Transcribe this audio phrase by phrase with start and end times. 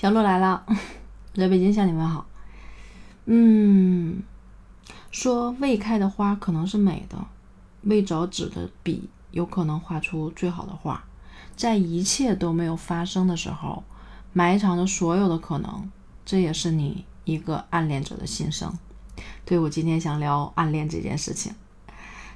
[0.00, 0.62] 小鹿来了，
[1.34, 2.24] 我在北京向你们好。
[3.24, 4.22] 嗯，
[5.10, 7.18] 说未开的花可能是美的，
[7.82, 11.02] 未着纸的笔有可能画出最好的画。
[11.56, 13.82] 在一切都没有发生的时候，
[14.32, 15.90] 埋藏着所有的可能。
[16.24, 18.72] 这也是你一个暗恋者的心声。
[19.44, 21.52] 对我今天想聊暗恋这件事情。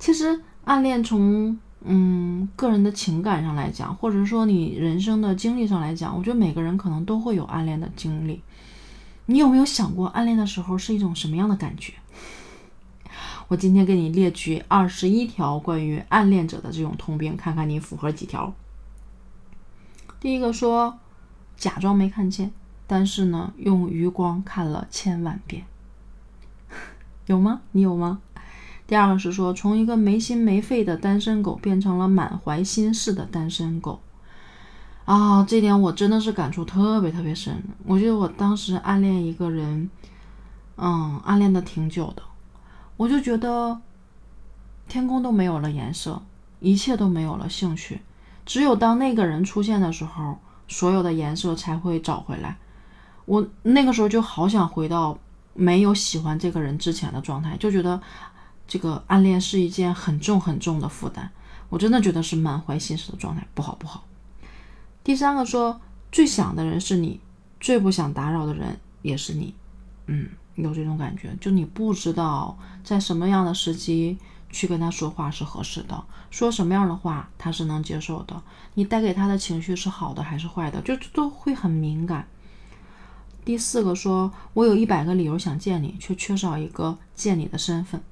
[0.00, 8.42] 其实暗恋从嗯，个人的情感上来讲，或者说你人生的经历上来讲，我觉得每个人可能都会有暗恋的经历。
[9.26, 11.92] 你有没有想过，暗恋的时候是一种什么样的感觉？
[13.48, 18.54] 我今天给你列举二十一条关于暗恋者的这种通病，看看你符合几条。
[20.18, 20.98] 第一个说，
[21.56, 22.50] 假装没看见，
[22.86, 25.64] 但是呢，用余光看了千万遍，
[27.26, 27.60] 有吗？
[27.72, 28.20] 你有吗？
[28.86, 33.98] 第二个是说，从一个没心没肺的单身狗变成了满怀心事的单身狗
[35.06, 35.42] 啊！
[35.42, 37.62] 这点我真的是感触特别特别深。
[37.86, 39.88] 我觉得我当时暗恋一个人，
[40.76, 42.22] 嗯，暗恋的挺久的，
[42.98, 43.80] 我就觉得
[44.86, 46.20] 天空都没有了颜色，
[46.60, 48.02] 一切都没有了兴趣，
[48.44, 52.58] 只有当那个人出现的时候，所有的颜色才会找回来。
[53.24, 55.18] 我那个时候就好想回到
[55.54, 57.98] 没有喜欢这个人之前的状态，就觉得。
[58.66, 61.28] 这个暗恋是一件很重很重的负担，
[61.68, 64.04] 我真的觉得是满怀心事的状态，不好不好。
[65.02, 67.20] 第三个说，最想的人是你，
[67.60, 69.54] 最不想打扰的人也是你，
[70.06, 74.16] 嗯，有这种感觉，就你不知道在什么样的时机
[74.50, 78.42] 去跟他说话是合适的，说什么样的话他是能接受的，
[78.74, 82.26] 你带给他的情绪是好的还是坏的，就都会很敏感。
[83.44, 88.02] 第四个说，我有一百个理由想见你，却缺少一个见你的身份。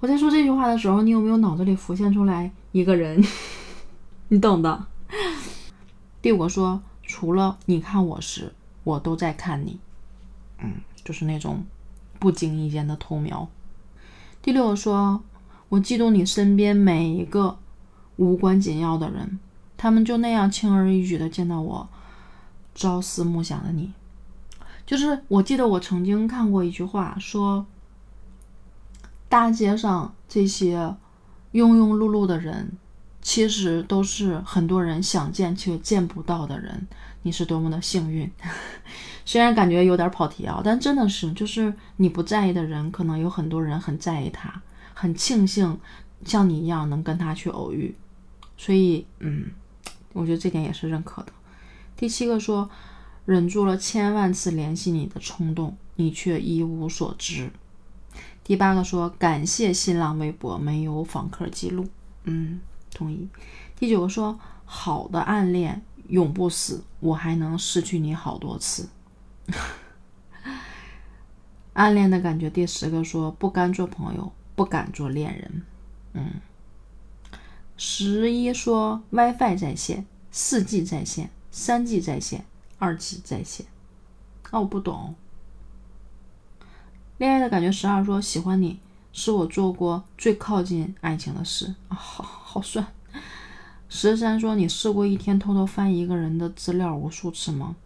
[0.00, 3.22] 我在说这句话的时候，你有没有脑子里浮现出来一个人？
[4.28, 4.86] 你懂的。
[6.20, 8.52] 第五个说，除了你看我时，
[8.84, 9.78] 我都在看你。
[10.58, 11.64] 嗯，就是那种
[12.18, 13.48] 不经意间的偷瞄。
[14.40, 15.22] 第六个说，
[15.68, 17.58] 我嫉妒你身边每一个
[18.16, 19.38] 无关紧要的人，
[19.76, 21.88] 他们就那样轻而易举的见到我
[22.74, 23.92] 朝思暮想的你。
[24.84, 27.66] 就是我记得我曾经看过一句话说。
[29.32, 30.76] 大街上这些
[31.54, 32.70] 庸庸碌碌的人，
[33.22, 36.86] 其实都是很多人想见却见不到的人。
[37.22, 38.30] 你是多么的幸运！
[39.24, 44.60] 虽然感觉有点跑题啊，但真的是，就是你不在意的人，可能有很多人很在意他，
[44.92, 45.80] 很庆幸
[46.26, 47.96] 像你一样能跟他去偶遇。
[48.58, 49.46] 所以，嗯，
[50.12, 51.32] 我觉得这点也是认可的。
[51.96, 52.68] 第七个说，
[53.24, 57.50] 忍住了千万次联系你的冲动，你却一无所知。
[58.44, 61.86] 第八个说感谢新浪微博没有访客记录，
[62.24, 62.60] 嗯，
[62.92, 63.28] 同意。
[63.76, 68.88] 第九个说好的暗恋永不死，我还能失去你好多次。
[71.74, 72.50] 暗恋的感觉。
[72.50, 75.62] 第十个说不甘做朋友，不敢做恋人，
[76.12, 76.32] 嗯。
[77.76, 82.44] 十一说 WiFi 在线，四 G 在线，三 G 在线，
[82.78, 83.66] 二 G 在线。
[84.50, 85.14] 啊，我不懂。
[87.22, 88.80] 恋爱的感觉，十二说喜欢你
[89.12, 92.84] 是我做过最靠近爱情的事啊，好好酸。
[93.88, 97.76] 十三说你试过一天偷偷翻一个人的资料无数次吗？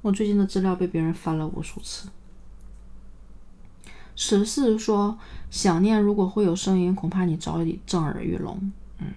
[0.00, 2.08] 我最近的资料被别人翻了无数次。
[4.16, 5.16] 十四说
[5.48, 8.72] 想念如果会有声音，恐怕你早已震耳欲聋。
[8.98, 9.12] 嗯。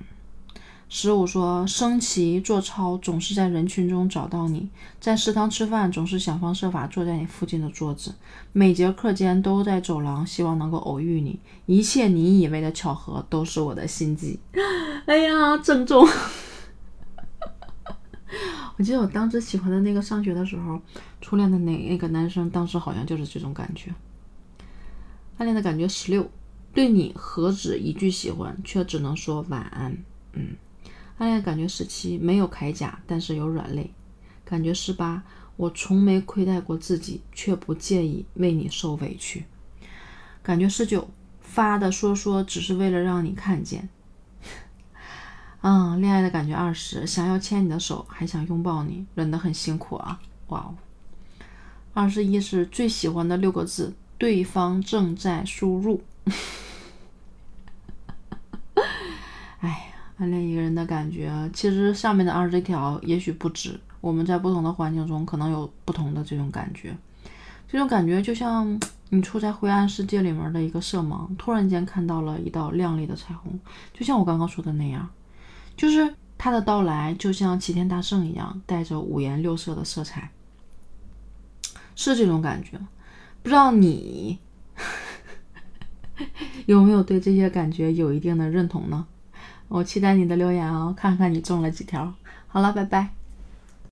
[0.87, 4.69] 十五说，升旗做操总是在人群中找到你，
[4.99, 8.13] 在食堂吃饭总是想方设法坐在你附近的桌子，
[8.53, 11.39] 每节课间都在走廊，希望能够偶遇你。
[11.65, 14.39] 一切你以为的巧合都是我的心机。
[15.07, 16.07] 哎呀，郑重。
[18.77, 20.79] 我记得我当时喜欢的那个上学的时候，
[21.19, 23.91] 初恋的那那个男生，当时好像就是这种感觉。
[25.37, 26.29] 暗恋的感觉十六，
[26.73, 29.97] 对你何止一句喜欢，却只能说晚安。
[30.33, 30.55] 嗯。
[31.17, 33.93] 暗恋感觉十七没有铠甲，但是有软肋。
[34.43, 35.23] 感觉十八，
[35.55, 39.45] 我从没亏待过自己，却不介意为你受委屈。
[40.43, 43.89] 感觉十九，发的说说只是为了让你看见。
[45.61, 50.21] 嗯，恋爱的感觉二十，想要牵你的手，还想拥抱你，忍得很辛苦啊！
[50.49, 50.75] 哇哦。
[51.93, 56.03] 二十一是最喜欢的六个字，对方正在输入。
[60.17, 63.79] 暗恋一个人的感觉，其实上面的二十条也许不止。
[64.01, 66.95] 我们在不同的环境中，可能有不同的这种感觉。
[67.67, 68.79] 这种感觉就像
[69.09, 73.59] 你处在灰暗世界里面的一个色盲，突然间看到了一道亮丽的彩虹。
[73.93, 75.09] 就像我刚刚说的那样，
[75.75, 80.29] 就是他的到来就像齐天大圣一样，带着五颜六色的色彩，
[81.95, 82.79] 是这种感觉。
[83.41, 84.39] 不知道你
[86.67, 89.07] 有没有对这些感觉有一定的认同呢？
[89.67, 92.13] 我期待你的留言哦看看你中了几条。
[92.47, 93.24] 好了拜拜。